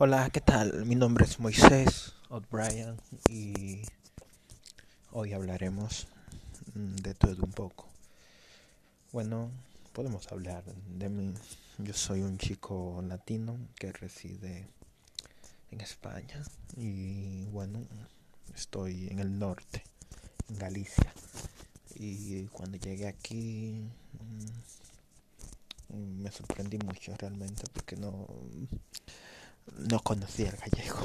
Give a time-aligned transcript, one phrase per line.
[0.00, 0.86] Hola, ¿qué tal?
[0.86, 3.82] Mi nombre es Moisés O'Brien y
[5.10, 6.06] hoy hablaremos
[6.72, 7.88] mm, de todo un poco.
[9.10, 9.50] Bueno,
[9.92, 11.34] podemos hablar de mí.
[11.78, 14.68] Yo soy un chico latino que reside
[15.72, 16.44] en España
[16.76, 17.80] y bueno,
[18.54, 19.82] estoy en el norte,
[20.48, 21.12] en Galicia.
[21.96, 23.84] Y cuando llegué aquí
[25.88, 28.28] mm, me sorprendí mucho realmente porque no
[29.78, 30.98] no conocía el gallego.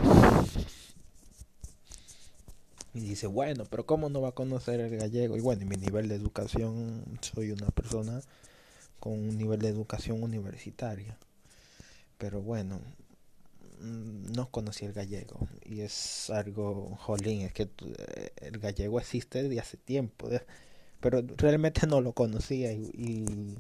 [2.94, 5.36] Y dice, bueno, pero ¿cómo no va a conocer el gallego?
[5.36, 8.22] Y bueno, en mi nivel de educación, soy una persona
[9.00, 11.18] con un nivel de educación universitaria.
[12.20, 12.80] Pero bueno,
[13.82, 15.48] mm, no conocí el gallego.
[15.66, 20.30] Y es algo, jolín, es que eh, el gallego existe desde hace tiempo.
[21.00, 22.72] Pero realmente no lo conocía.
[22.74, 23.58] Y,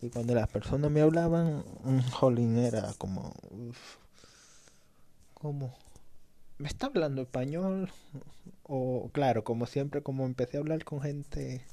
[0.00, 3.34] y, cuando las personas me hablaban, un jolín era como...
[5.40, 5.74] ¿Cómo?
[6.58, 7.90] ¿Me está hablando español?
[8.62, 11.64] O claro, como siempre, como empecé a hablar con gente,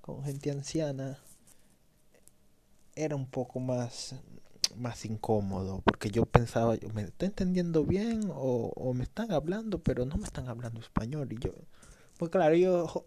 [0.00, 1.18] con gente anciana,
[2.94, 4.14] era un poco más,
[4.78, 8.30] más incómodo, porque yo pensaba, ¿me está entendiendo bien?
[8.30, 11.30] O, o me están hablando, pero no me están hablando español.
[11.34, 11.50] Y yo,
[12.16, 13.04] pues claro, yo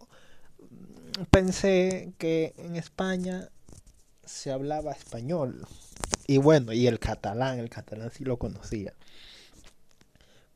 [1.32, 3.48] pensé que en España
[4.24, 5.66] se hablaba español.
[6.28, 8.94] Y bueno, y el catalán, el catalán sí lo conocía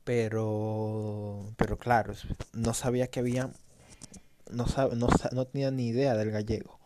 [0.08, 2.14] pero pero claro
[2.54, 3.50] no sabía que había
[4.50, 4.64] no,
[4.96, 6.78] no, no tenía ni idea del gallego.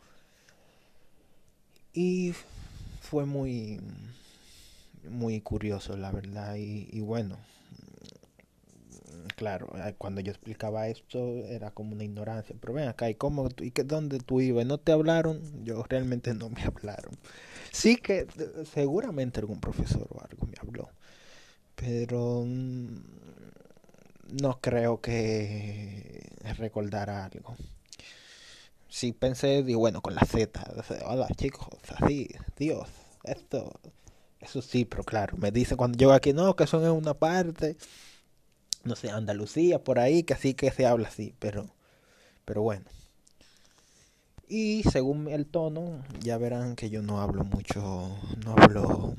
[1.92, 2.34] Y
[3.01, 3.81] fue muy
[5.09, 7.39] muy curioso la verdad y, bueno
[9.36, 13.48] claro eh, cuando yo explicaba esto era como una ignorancia pero ven acá y cómo
[13.59, 17.17] y que dónde tú ibas no te hablaron yo realmente no me hablaron.
[17.70, 18.27] Sí que
[18.75, 20.91] seguramente algún profesor o algo me habló
[21.75, 22.97] pero mm,
[24.41, 27.56] no creo que recordara algo.
[28.89, 30.63] Sí pensé, digo, bueno, con la Z,
[31.07, 31.67] hola chicos,
[31.98, 32.89] así, Dios,
[33.24, 33.80] esto,
[34.41, 37.77] eso sí, pero claro, me dice cuando llego aquí, no, que son en una parte,
[38.85, 41.70] no sé, Andalucía, por ahí, que así que se habla así, pero,
[42.45, 42.85] pero bueno.
[44.46, 47.80] Y según el tono, ya verán que yo no hablo mucho,
[48.45, 49.14] no hablo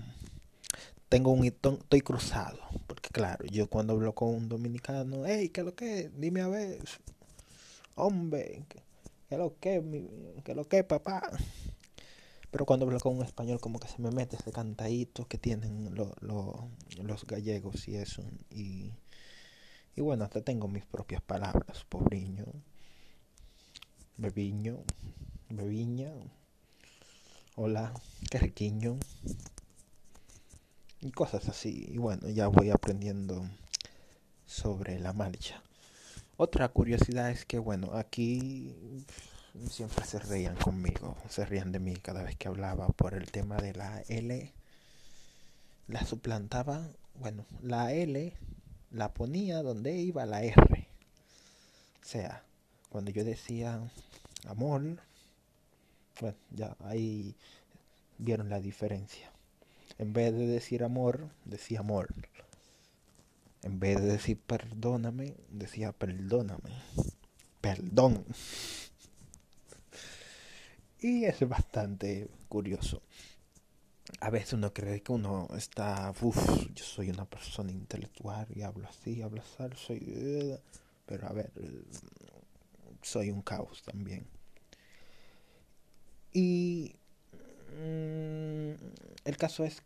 [1.13, 2.57] tengo un estoy cruzado.
[2.87, 6.09] Porque claro, yo cuando hablo con un dominicano, hey, ¿qué lo que?
[6.17, 6.83] Dime a ver.
[7.93, 8.65] Hombre,
[9.29, 10.07] ¿qué lo que?
[10.43, 11.21] ¿Qué lo que, papá?
[12.49, 15.93] Pero cuando hablo con un español, como que se me mete ese cantadito que tienen
[15.93, 18.23] los gallegos y eso.
[18.49, 18.91] Y,
[19.95, 21.85] y bueno, hasta tengo mis propias palabras.
[21.89, 22.45] Pobriño,
[24.17, 24.79] bebiño,
[25.49, 26.11] bebiña.
[27.55, 27.93] Hola,
[28.31, 28.97] qué riquiño
[31.03, 31.85] y cosas así.
[31.89, 33.47] Y bueno, ya voy aprendiendo
[34.45, 35.61] sobre la marcha.
[36.37, 38.73] Otra curiosidad es que, bueno, aquí
[39.69, 43.57] siempre se reían conmigo, se reían de mí cada vez que hablaba por el tema
[43.57, 44.51] de la L.
[45.87, 46.87] La suplantaba,
[47.19, 48.33] bueno, la L
[48.91, 50.87] la ponía donde iba la R.
[52.01, 52.43] O sea,
[52.89, 53.79] cuando yo decía
[54.47, 54.99] amor,
[56.19, 57.35] bueno, ya ahí
[58.17, 59.32] vieron la diferencia.
[59.97, 62.13] En vez de decir amor, decía amor.
[63.61, 66.71] En vez de decir perdóname, decía perdóname.
[67.61, 68.25] Perdón.
[70.99, 73.01] Y es bastante curioso.
[74.19, 78.87] A veces uno cree que uno está, uff, yo soy una persona intelectual y hablo
[78.87, 80.59] así, hablo así, soy...
[81.05, 81.51] Pero a ver,
[83.01, 84.25] soy un caos también.
[86.31, 86.95] Y
[87.77, 88.71] mm,
[89.25, 89.81] el caso es que